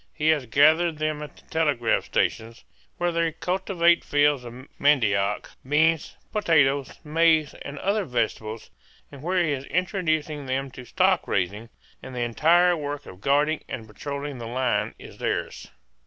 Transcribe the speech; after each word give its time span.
He 0.15 0.29
has 0.29 0.47
gathered 0.47 0.97
them 0.97 1.21
at 1.21 1.35
the 1.35 1.43
telegraph 1.45 2.05
stations, 2.05 2.63
where 2.97 3.11
they 3.11 3.33
cultivate 3.33 4.03
fields 4.03 4.43
of 4.43 4.67
mandioc, 4.79 5.51
beans, 5.63 6.17
potatoes, 6.31 6.99
maize, 7.03 7.53
and 7.61 7.77
other 7.77 8.03
vegetables, 8.05 8.71
and 9.11 9.21
where 9.21 9.43
he 9.45 9.51
is 9.51 9.65
introducing 9.65 10.47
them 10.47 10.71
to 10.71 10.85
stock 10.85 11.27
raising; 11.27 11.69
and 12.01 12.15
the 12.15 12.21
entire 12.21 12.75
work 12.75 13.05
of 13.05 13.21
guarding 13.21 13.63
and 13.69 13.85
patrolling 13.87 14.39
the 14.39 14.47
line 14.47 14.95
is 14.97 15.19
theirs. 15.19 15.69